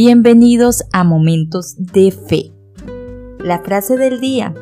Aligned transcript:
Bienvenidos 0.00 0.84
a 0.92 1.02
Momentos 1.02 1.74
de 1.76 2.12
Fe. 2.12 2.52
La 3.40 3.64
frase 3.64 3.96
del 3.96 4.20
día. 4.20 4.54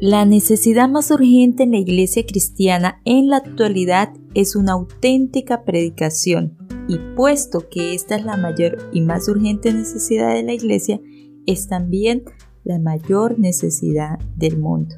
La 0.00 0.24
necesidad 0.24 0.88
más 0.88 1.10
urgente 1.10 1.64
en 1.64 1.72
la 1.72 1.78
iglesia 1.78 2.24
cristiana 2.24 3.00
en 3.04 3.28
la 3.28 3.38
actualidad 3.38 4.12
es 4.34 4.54
una 4.54 4.74
auténtica 4.74 5.64
predicación 5.64 6.56
y 6.86 6.98
puesto 7.16 7.68
que 7.68 7.92
esta 7.92 8.14
es 8.14 8.24
la 8.24 8.36
mayor 8.36 8.78
y 8.92 9.00
más 9.00 9.28
urgente 9.28 9.74
necesidad 9.74 10.32
de 10.32 10.44
la 10.44 10.52
iglesia, 10.52 11.00
es 11.46 11.66
también 11.66 12.22
la 12.62 12.78
mayor 12.78 13.36
necesidad 13.36 14.20
del 14.36 14.58
mundo. 14.58 14.94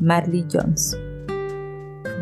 Marley 0.00 0.44
Jones. 0.52 0.98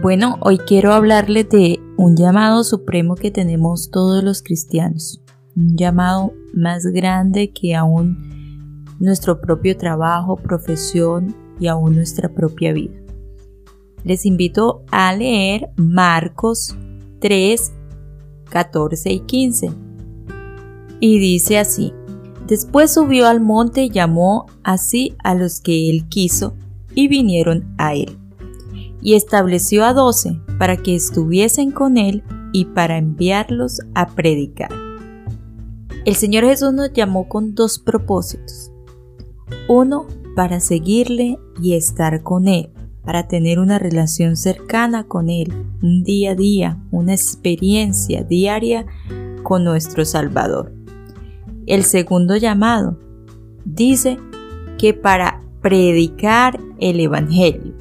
Bueno, 0.02 0.38
hoy 0.42 0.58
quiero 0.58 0.92
hablarles 0.92 1.48
de 1.48 1.80
un 1.96 2.16
llamado 2.16 2.62
supremo 2.62 3.16
que 3.16 3.32
tenemos 3.32 3.90
todos 3.90 4.22
los 4.22 4.44
cristianos 4.44 5.20
un 5.58 5.76
llamado 5.76 6.32
más 6.54 6.84
grande 6.86 7.50
que 7.50 7.74
aún 7.74 8.84
nuestro 9.00 9.40
propio 9.40 9.76
trabajo, 9.76 10.36
profesión 10.36 11.34
y 11.58 11.66
aún 11.66 11.96
nuestra 11.96 12.28
propia 12.28 12.72
vida. 12.72 12.94
Les 14.04 14.24
invito 14.24 14.84
a 14.90 15.12
leer 15.14 15.70
Marcos 15.76 16.76
3, 17.20 17.72
14 18.48 19.12
y 19.12 19.20
15. 19.20 19.70
Y 21.00 21.18
dice 21.18 21.58
así, 21.58 21.92
después 22.46 22.94
subió 22.94 23.26
al 23.26 23.40
monte 23.40 23.82
y 23.82 23.90
llamó 23.90 24.46
así 24.62 25.16
a 25.24 25.34
los 25.34 25.60
que 25.60 25.90
él 25.90 26.08
quiso 26.08 26.54
y 26.94 27.08
vinieron 27.08 27.74
a 27.78 27.94
él. 27.94 28.16
Y 29.00 29.14
estableció 29.14 29.84
a 29.84 29.92
doce 29.92 30.40
para 30.58 30.76
que 30.76 30.94
estuviesen 30.94 31.72
con 31.72 31.98
él 31.98 32.22
y 32.52 32.66
para 32.66 32.98
enviarlos 32.98 33.80
a 33.94 34.06
predicar 34.06 34.70
el 36.08 36.16
Señor 36.16 36.44
Jesús 36.44 36.72
nos 36.72 36.90
llamó 36.94 37.28
con 37.28 37.54
dos 37.54 37.78
propósitos. 37.78 38.72
Uno, 39.68 40.06
para 40.34 40.58
seguirle 40.58 41.38
y 41.60 41.74
estar 41.74 42.22
con 42.22 42.48
Él, 42.48 42.70
para 43.04 43.28
tener 43.28 43.58
una 43.58 43.78
relación 43.78 44.38
cercana 44.38 45.06
con 45.06 45.28
Él, 45.28 45.52
un 45.82 46.04
día 46.04 46.30
a 46.30 46.34
día, 46.34 46.82
una 46.90 47.12
experiencia 47.12 48.22
diaria 48.22 48.86
con 49.42 49.64
nuestro 49.64 50.06
Salvador. 50.06 50.72
El 51.66 51.84
segundo 51.84 52.36
llamado 52.36 52.98
dice 53.66 54.16
que 54.78 54.94
para 54.94 55.42
predicar 55.60 56.58
el 56.80 57.00
Evangelio. 57.00 57.74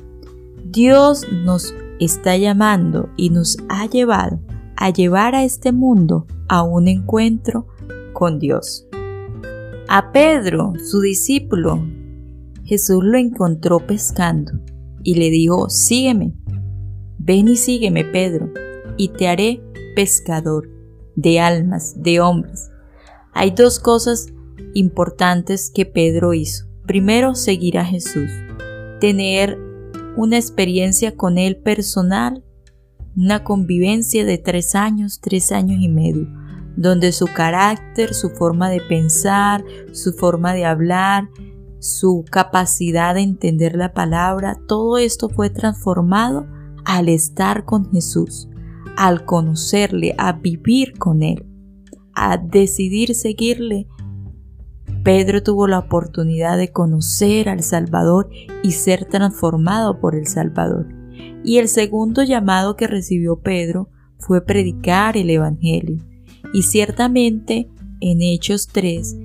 Dios 0.65 1.25
nos 1.31 1.73
está 2.01 2.35
llamando 2.35 3.07
y 3.15 3.29
nos 3.29 3.55
ha 3.69 3.85
llevado 3.85 4.41
a 4.75 4.89
llevar 4.89 5.33
a 5.33 5.45
este 5.45 5.71
mundo 5.71 6.27
a 6.49 6.63
un 6.63 6.89
encuentro 6.89 7.67
con 8.17 8.39
Dios. 8.39 8.87
A 9.87 10.11
Pedro, 10.11 10.73
su 10.83 11.01
discípulo, 11.01 11.87
Jesús 12.63 13.03
lo 13.03 13.15
encontró 13.15 13.77
pescando 13.85 14.53
y 15.03 15.13
le 15.13 15.29
dijo, 15.29 15.69
sígueme. 15.69 16.33
Ven 17.19 17.47
y 17.47 17.57
sígueme, 17.57 18.05
Pedro, 18.05 18.51
y 18.97 19.09
te 19.09 19.27
haré 19.27 19.61
pescador 19.95 20.67
de 21.15 21.39
almas, 21.39 22.01
de 22.01 22.19
hombres. 22.19 22.71
Hay 23.33 23.51
dos 23.51 23.79
cosas 23.79 24.33
importantes 24.73 25.69
que 25.69 25.85
Pedro 25.85 26.33
hizo. 26.33 26.65
Primero, 26.87 27.35
seguir 27.35 27.77
a 27.77 27.85
Jesús, 27.85 28.31
tener 28.99 29.59
una 30.15 30.37
experiencia 30.37 31.15
con 31.15 31.37
Él 31.37 31.57
personal, 31.57 32.43
una 33.15 33.43
convivencia 33.43 34.25
de 34.25 34.39
tres 34.39 34.73
años, 34.73 35.19
tres 35.21 35.51
años 35.51 35.77
y 35.79 35.87
medio 35.87 36.46
donde 36.77 37.11
su 37.11 37.25
carácter, 37.25 38.13
su 38.13 38.29
forma 38.29 38.69
de 38.69 38.79
pensar, 38.81 39.65
su 39.91 40.13
forma 40.13 40.53
de 40.53 40.65
hablar, 40.65 41.27
su 41.79 42.23
capacidad 42.29 43.15
de 43.15 43.21
entender 43.21 43.75
la 43.75 43.93
palabra, 43.93 44.55
todo 44.67 44.97
esto 44.99 45.27
fue 45.27 45.49
transformado 45.49 46.47
al 46.85 47.09
estar 47.09 47.65
con 47.65 47.91
Jesús, 47.91 48.47
al 48.95 49.25
conocerle, 49.25 50.15
a 50.17 50.33
vivir 50.33 50.97
con 50.97 51.23
Él, 51.23 51.45
a 52.13 52.37
decidir 52.37 53.15
seguirle. 53.15 53.87
Pedro 55.03 55.41
tuvo 55.41 55.67
la 55.67 55.79
oportunidad 55.79 56.57
de 56.57 56.71
conocer 56.71 57.49
al 57.49 57.63
Salvador 57.63 58.29
y 58.61 58.71
ser 58.71 59.05
transformado 59.05 59.99
por 59.99 60.15
el 60.15 60.27
Salvador. 60.27 60.87
Y 61.43 61.57
el 61.57 61.69
segundo 61.69 62.23
llamado 62.23 62.75
que 62.75 62.87
recibió 62.87 63.39
Pedro 63.39 63.89
fue 64.19 64.45
predicar 64.45 65.17
el 65.17 65.29
Evangelio. 65.29 66.03
Y 66.53 66.63
ciertamente 66.63 67.69
en 67.99 68.21
Hechos 68.21 68.67
3 68.67 69.17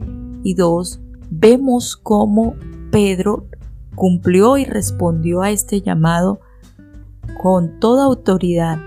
y 0.42 0.54
2 0.54 1.00
vemos 1.30 1.96
cómo 1.96 2.54
Pedro 2.90 3.46
cumplió 3.94 4.58
y 4.58 4.64
respondió 4.64 5.42
a 5.42 5.50
este 5.50 5.80
llamado 5.80 6.40
con 7.40 7.78
toda 7.80 8.04
autoridad. 8.04 8.78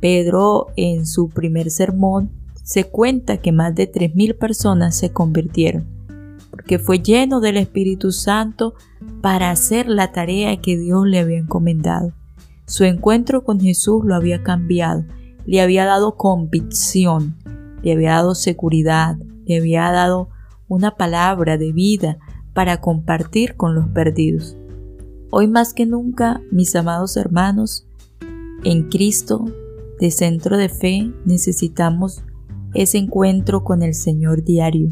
Pedro 0.00 0.66
en 0.76 1.06
su 1.06 1.28
primer 1.28 1.70
sermón 1.70 2.30
se 2.62 2.84
cuenta 2.84 3.38
que 3.38 3.50
más 3.50 3.74
de 3.74 3.90
3.000 3.90 4.36
personas 4.38 4.96
se 4.96 5.10
convirtieron, 5.10 5.86
porque 6.50 6.78
fue 6.78 7.00
lleno 7.00 7.40
del 7.40 7.56
Espíritu 7.56 8.12
Santo 8.12 8.74
para 9.22 9.50
hacer 9.50 9.88
la 9.88 10.12
tarea 10.12 10.60
que 10.60 10.76
Dios 10.76 11.06
le 11.06 11.18
había 11.18 11.38
encomendado. 11.38 12.12
Su 12.66 12.84
encuentro 12.84 13.42
con 13.42 13.58
Jesús 13.58 14.04
lo 14.04 14.14
había 14.14 14.42
cambiado 14.42 15.04
le 15.48 15.62
había 15.62 15.86
dado 15.86 16.16
convicción, 16.16 17.34
le 17.82 17.94
había 17.94 18.10
dado 18.10 18.34
seguridad, 18.34 19.16
le 19.46 19.56
había 19.56 19.90
dado 19.90 20.28
una 20.68 20.96
palabra 20.96 21.56
de 21.56 21.72
vida 21.72 22.18
para 22.52 22.82
compartir 22.82 23.56
con 23.56 23.74
los 23.74 23.88
perdidos. 23.88 24.58
Hoy 25.30 25.48
más 25.48 25.72
que 25.72 25.86
nunca, 25.86 26.42
mis 26.52 26.76
amados 26.76 27.16
hermanos, 27.16 27.88
en 28.62 28.90
Cristo, 28.90 29.46
de 29.98 30.10
centro 30.10 30.58
de 30.58 30.68
fe, 30.68 31.14
necesitamos 31.24 32.22
ese 32.74 32.98
encuentro 32.98 33.64
con 33.64 33.82
el 33.82 33.94
Señor 33.94 34.44
diario. 34.44 34.90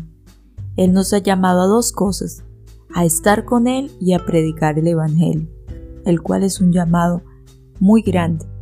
Él 0.79 0.95
nos 0.95 1.13
ha 1.13 1.19
llamado 1.19 1.61
a 1.61 1.67
dos 1.67 1.93
cosas, 1.93 2.45
a 2.95 3.05
estar 3.05 3.45
con 3.45 3.67
Él 3.67 3.91
y 4.01 4.15
a 4.15 4.25
predicar 4.25 4.79
el 4.79 4.87
Evangelio, 4.87 5.51
el 6.07 6.23
cual 6.23 6.45
es 6.45 6.63
un 6.63 6.73
llamado 6.73 7.21
muy 7.79 8.01
grande. 8.01 8.56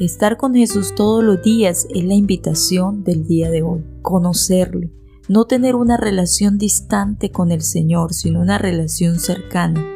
Estar 0.00 0.36
con 0.36 0.54
Jesús 0.54 0.92
todos 0.96 1.22
los 1.22 1.40
días 1.40 1.86
es 1.94 2.04
la 2.04 2.14
invitación 2.14 3.04
del 3.04 3.24
día 3.28 3.48
de 3.48 3.62
hoy. 3.62 3.84
Conocerle, 4.02 4.92
no 5.28 5.44
tener 5.44 5.76
una 5.76 5.96
relación 5.96 6.58
distante 6.58 7.30
con 7.30 7.52
el 7.52 7.62
Señor, 7.62 8.12
sino 8.12 8.40
una 8.40 8.58
relación 8.58 9.20
cercana, 9.20 9.86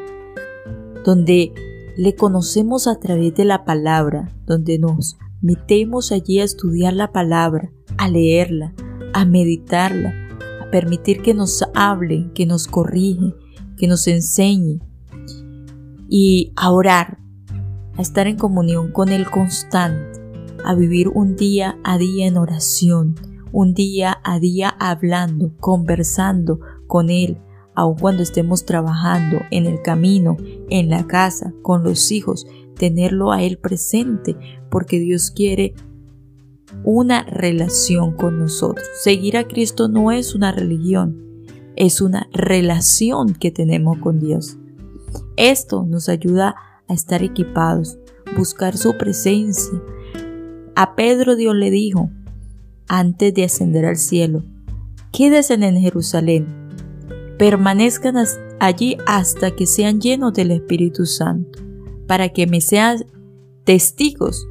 donde 1.04 1.52
le 1.96 2.14
conocemos 2.14 2.86
a 2.86 3.00
través 3.00 3.34
de 3.34 3.44
la 3.44 3.64
palabra, 3.64 4.32
donde 4.46 4.78
nos 4.78 5.18
metemos 5.42 6.12
allí 6.12 6.38
a 6.38 6.44
estudiar 6.44 6.92
la 6.92 7.10
palabra, 7.10 7.72
a 7.96 8.08
leerla, 8.08 8.74
a 9.14 9.24
meditarla, 9.24 10.14
a 10.62 10.70
permitir 10.70 11.22
que 11.22 11.34
nos 11.34 11.64
hable, 11.74 12.30
que 12.34 12.46
nos 12.46 12.68
corrige, 12.68 13.34
que 13.76 13.88
nos 13.88 14.06
enseñe 14.06 14.78
y 16.08 16.52
a 16.54 16.70
orar 16.70 17.18
a 17.98 18.02
estar 18.02 18.26
en 18.28 18.36
comunión 18.36 18.92
con 18.92 19.10
Él 19.10 19.28
constante, 19.28 20.20
a 20.64 20.74
vivir 20.74 21.08
un 21.08 21.36
día 21.36 21.78
a 21.84 21.98
día 21.98 22.26
en 22.26 22.36
oración, 22.36 23.16
un 23.52 23.74
día 23.74 24.18
a 24.24 24.38
día 24.38 24.68
hablando, 24.78 25.52
conversando 25.58 26.60
con 26.86 27.10
Él, 27.10 27.38
aun 27.74 27.96
cuando 27.96 28.22
estemos 28.22 28.64
trabajando 28.64 29.40
en 29.50 29.66
el 29.66 29.82
camino, 29.82 30.36
en 30.70 30.88
la 30.90 31.06
casa, 31.06 31.52
con 31.62 31.82
los 31.82 32.10
hijos, 32.12 32.46
tenerlo 32.76 33.32
a 33.32 33.42
Él 33.42 33.58
presente, 33.58 34.36
porque 34.70 35.00
Dios 35.00 35.32
quiere 35.32 35.74
una 36.84 37.24
relación 37.24 38.14
con 38.14 38.38
nosotros. 38.38 38.86
Seguir 39.02 39.36
a 39.36 39.48
Cristo 39.48 39.88
no 39.88 40.12
es 40.12 40.34
una 40.36 40.52
religión, 40.52 41.44
es 41.74 42.00
una 42.00 42.28
relación 42.32 43.34
que 43.34 43.50
tenemos 43.50 43.98
con 43.98 44.20
Dios. 44.20 44.56
Esto 45.36 45.84
nos 45.84 46.08
ayuda 46.08 46.50
a 46.50 46.67
a 46.88 46.94
estar 46.94 47.22
equipados, 47.22 47.98
buscar 48.36 48.76
su 48.76 48.96
presencia. 48.96 49.80
A 50.74 50.94
Pedro 50.94 51.36
Dios 51.36 51.54
le 51.54 51.70
dijo, 51.70 52.10
antes 52.88 53.34
de 53.34 53.44
ascender 53.44 53.84
al 53.84 53.96
cielo, 53.96 54.42
quédense 55.12 55.54
en 55.54 55.80
Jerusalén, 55.80 56.46
permanezcan 57.38 58.16
allí 58.60 58.96
hasta 59.06 59.50
que 59.54 59.66
sean 59.66 60.00
llenos 60.00 60.32
del 60.32 60.50
Espíritu 60.50 61.06
Santo, 61.06 61.60
para 62.06 62.30
que 62.30 62.46
me 62.46 62.60
sean 62.60 63.04
testigos 63.64 64.46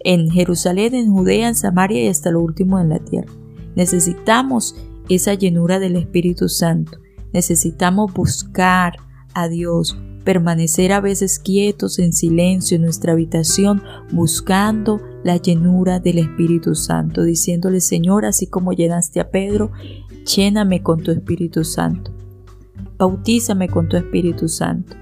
en 0.00 0.30
Jerusalén, 0.30 0.94
en 0.94 1.12
Judea, 1.12 1.48
en 1.48 1.54
Samaria 1.54 2.04
y 2.04 2.08
hasta 2.08 2.30
lo 2.30 2.40
último 2.40 2.78
en 2.80 2.88
la 2.88 2.98
tierra. 2.98 3.32
Necesitamos 3.74 4.74
esa 5.08 5.34
llenura 5.34 5.78
del 5.78 5.96
Espíritu 5.96 6.48
Santo. 6.48 6.98
Necesitamos 7.32 8.12
buscar 8.12 8.94
a 9.34 9.48
Dios, 9.48 9.96
permanecer 10.28 10.92
a 10.92 11.00
veces 11.00 11.38
quietos 11.38 11.98
en 11.98 12.12
silencio 12.12 12.76
en 12.76 12.82
nuestra 12.82 13.14
habitación 13.14 13.82
buscando 14.12 15.00
la 15.24 15.38
llenura 15.38 16.00
del 16.00 16.18
Espíritu 16.18 16.74
Santo, 16.74 17.22
diciéndole 17.22 17.80
Señor, 17.80 18.26
así 18.26 18.46
como 18.46 18.74
llenaste 18.74 19.20
a 19.20 19.30
Pedro, 19.30 19.72
lléname 20.26 20.82
con 20.82 21.02
tu 21.02 21.12
Espíritu 21.12 21.64
Santo, 21.64 22.12
bautízame 22.98 23.70
con 23.70 23.88
tu 23.88 23.96
Espíritu 23.96 24.48
Santo. 24.48 24.96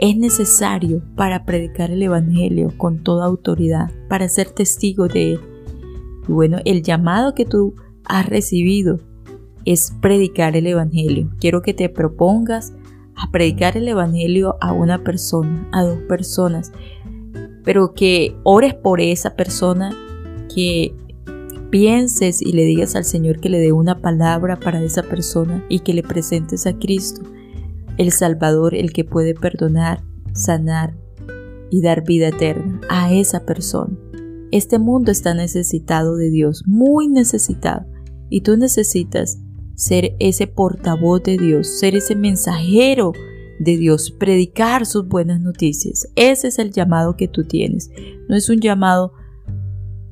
Es 0.00 0.16
necesario 0.16 1.04
para 1.14 1.44
predicar 1.44 1.92
el 1.92 2.02
Evangelio 2.02 2.76
con 2.76 3.04
toda 3.04 3.26
autoridad, 3.26 3.92
para 4.08 4.28
ser 4.28 4.50
testigo 4.50 5.06
de 5.06 5.34
él. 5.34 5.40
Y 6.28 6.32
bueno, 6.32 6.58
el 6.64 6.82
llamado 6.82 7.32
que 7.32 7.44
tú 7.44 7.76
has 8.04 8.28
recibido 8.28 8.98
es 9.66 9.92
predicar 10.00 10.56
el 10.56 10.66
Evangelio. 10.66 11.30
Quiero 11.38 11.60
que 11.60 11.74
te 11.74 11.88
propongas 11.88 12.72
a 13.16 13.30
predicar 13.30 13.76
el 13.76 13.88
Evangelio 13.88 14.56
a 14.60 14.72
una 14.72 15.02
persona, 15.02 15.68
a 15.72 15.82
dos 15.82 15.98
personas, 16.08 16.72
pero 17.64 17.92
que 17.92 18.36
ores 18.44 18.74
por 18.74 19.00
esa 19.00 19.34
persona, 19.34 19.94
que 20.54 20.94
pienses 21.70 22.40
y 22.40 22.52
le 22.52 22.64
digas 22.64 22.94
al 22.94 23.04
Señor 23.04 23.40
que 23.40 23.48
le 23.48 23.58
dé 23.58 23.72
una 23.72 24.00
palabra 24.00 24.58
para 24.58 24.82
esa 24.82 25.02
persona 25.02 25.64
y 25.68 25.80
que 25.80 25.92
le 25.92 26.02
presentes 26.02 26.66
a 26.66 26.78
Cristo, 26.78 27.22
el 27.98 28.12
Salvador, 28.12 28.74
el 28.74 28.92
que 28.92 29.04
puede 29.04 29.34
perdonar, 29.34 30.04
sanar 30.32 30.96
y 31.70 31.82
dar 31.82 32.04
vida 32.04 32.28
eterna 32.28 32.80
a 32.88 33.12
esa 33.12 33.44
persona. 33.44 33.98
Este 34.52 34.78
mundo 34.78 35.10
está 35.10 35.34
necesitado 35.34 36.16
de 36.16 36.30
Dios, 36.30 36.62
muy 36.66 37.08
necesitado, 37.08 37.84
y 38.30 38.42
tú 38.42 38.56
necesitas 38.56 39.40
ser 39.76 40.16
ese 40.18 40.46
portavoz 40.46 41.22
de 41.22 41.36
Dios, 41.36 41.78
ser 41.78 41.94
ese 41.94 42.16
mensajero 42.16 43.12
de 43.60 43.76
Dios, 43.76 44.10
predicar 44.10 44.86
sus 44.86 45.06
buenas 45.06 45.40
noticias. 45.40 46.08
Ese 46.16 46.48
es 46.48 46.58
el 46.58 46.72
llamado 46.72 47.16
que 47.16 47.28
tú 47.28 47.44
tienes. 47.44 47.90
No 48.28 48.34
es 48.34 48.48
un 48.48 48.60
llamado 48.60 49.12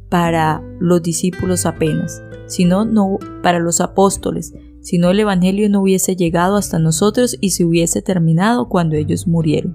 para 0.09 0.63
los 0.79 1.03
discípulos 1.03 1.67
apenas, 1.67 2.23
sino 2.47 2.85
no 2.85 3.19
para 3.43 3.59
los 3.59 3.81
apóstoles, 3.81 4.55
sino 4.81 5.11
el 5.11 5.21
Evangelio 5.21 5.69
no 5.69 5.81
hubiese 5.81 6.15
llegado 6.15 6.57
hasta 6.57 6.79
nosotros 6.79 7.37
y 7.41 7.51
se 7.51 7.65
hubiese 7.65 8.03
terminado 8.03 8.69
cuando 8.69 8.97
ellos 8.97 9.27
murieron. 9.27 9.75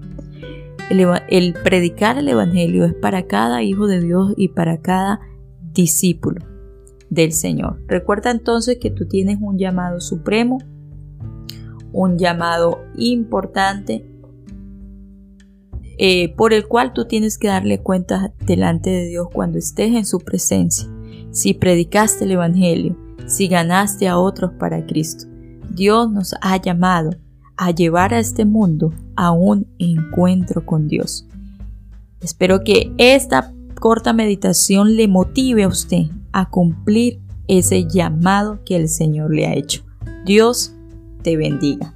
El, 0.88 1.06
el 1.28 1.52
predicar 1.52 2.16
el 2.16 2.28
Evangelio 2.28 2.84
es 2.84 2.94
para 2.94 3.26
cada 3.26 3.62
hijo 3.62 3.86
de 3.86 4.00
Dios 4.00 4.34
y 4.36 4.48
para 4.48 4.80
cada 4.80 5.20
discípulo 5.72 6.49
del 7.10 7.32
Señor. 7.32 7.82
Recuerda 7.86 8.30
entonces 8.30 8.78
que 8.80 8.90
tú 8.90 9.06
tienes 9.06 9.38
un 9.40 9.58
llamado 9.58 10.00
supremo, 10.00 10.58
un 11.92 12.18
llamado 12.18 12.78
importante 12.96 14.06
eh, 15.98 16.34
por 16.36 16.54
el 16.54 16.66
cual 16.66 16.94
tú 16.94 17.04
tienes 17.04 17.36
que 17.36 17.48
darle 17.48 17.82
cuenta 17.82 18.32
delante 18.46 18.88
de 18.88 19.06
Dios 19.06 19.28
cuando 19.30 19.58
estés 19.58 19.94
en 19.94 20.06
su 20.06 20.20
presencia. 20.20 20.88
Si 21.32 21.52
predicaste 21.52 22.24
el 22.24 22.30
Evangelio, 22.30 22.96
si 23.26 23.48
ganaste 23.48 24.08
a 24.08 24.16
otros 24.18 24.52
para 24.58 24.86
Cristo. 24.86 25.26
Dios 25.68 26.10
nos 26.10 26.34
ha 26.40 26.56
llamado 26.56 27.10
a 27.56 27.70
llevar 27.70 28.14
a 28.14 28.18
este 28.18 28.44
mundo 28.44 28.94
a 29.14 29.32
un 29.32 29.66
encuentro 29.78 30.64
con 30.64 30.88
Dios. 30.88 31.26
Espero 32.20 32.64
que 32.64 32.92
esta 32.96 33.52
corta 33.78 34.12
meditación 34.12 34.96
le 34.96 35.06
motive 35.08 35.64
a 35.64 35.68
usted 35.68 36.06
a 36.32 36.50
cumplir 36.50 37.20
ese 37.48 37.86
llamado 37.86 38.62
que 38.64 38.76
el 38.76 38.88
Señor 38.88 39.34
le 39.34 39.46
ha 39.46 39.54
hecho. 39.54 39.84
Dios 40.24 40.74
te 41.22 41.36
bendiga. 41.36 41.94